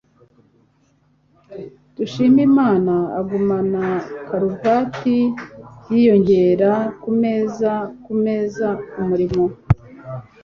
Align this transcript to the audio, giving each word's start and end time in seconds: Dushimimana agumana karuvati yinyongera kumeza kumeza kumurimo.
Dushimimana 1.95 2.95
agumana 3.19 3.83
karuvati 4.27 5.17
yinyongera 5.89 6.71
kumeza 7.01 7.71
kumeza 8.03 8.67
kumurimo. 8.89 9.43